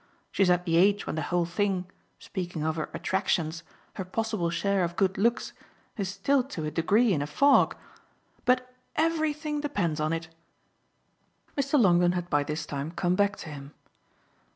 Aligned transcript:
She's 0.31 0.49
at 0.49 0.65
the 0.65 0.77
age 0.77 1.05
when 1.05 1.15
the 1.15 1.21
whole 1.29 1.45
thing 1.45 1.85
speaking 2.17 2.63
of 2.63 2.75
her 2.75 2.89
'attractions,' 2.91 3.61
her 3.97 4.03
possible 4.03 4.49
share 4.49 4.83
of 4.83 4.95
good 4.95 5.15
looks 5.15 5.53
is 5.95 6.09
still 6.09 6.41
to 6.45 6.65
a 6.65 6.71
degree 6.71 7.13
in 7.13 7.21
a 7.21 7.27
fog. 7.27 7.75
But 8.43 8.73
everything 8.95 9.61
depends 9.61 9.99
on 9.99 10.11
it." 10.11 10.29
Mr. 11.55 11.79
Longdon 11.79 12.13
had 12.13 12.31
by 12.31 12.41
this 12.43 12.65
time 12.65 12.89
come 12.89 13.13
back 13.15 13.35
to 13.45 13.49
him. 13.49 13.75